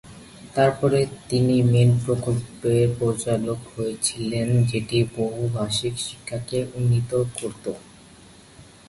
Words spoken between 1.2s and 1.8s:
তিনি এরপর